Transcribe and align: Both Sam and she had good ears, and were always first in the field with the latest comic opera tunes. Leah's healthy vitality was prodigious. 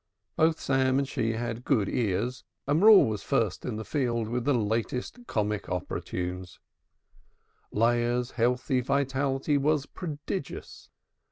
Both 0.35 0.59
Sam 0.59 0.97
and 0.97 1.07
she 1.07 1.33
had 1.33 1.63
good 1.63 1.87
ears, 1.87 2.43
and 2.65 2.81
were 2.81 2.89
always 2.89 3.21
first 3.21 3.65
in 3.65 3.75
the 3.75 3.85
field 3.85 4.29
with 4.29 4.45
the 4.45 4.53
latest 4.55 5.27
comic 5.27 5.69
opera 5.69 6.01
tunes. 6.01 6.59
Leah's 7.71 8.31
healthy 8.31 8.81
vitality 8.81 9.59
was 9.59 9.85
prodigious. 9.85 10.89